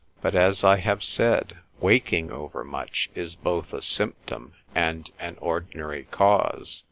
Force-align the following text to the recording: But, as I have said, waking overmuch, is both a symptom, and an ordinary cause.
But, 0.19 0.33
as 0.33 0.63
I 0.63 0.77
have 0.77 1.03
said, 1.03 1.57
waking 1.79 2.31
overmuch, 2.31 3.11
is 3.13 3.35
both 3.35 3.71
a 3.71 3.83
symptom, 3.83 4.53
and 4.73 5.11
an 5.19 5.37
ordinary 5.39 6.05
cause. 6.05 6.79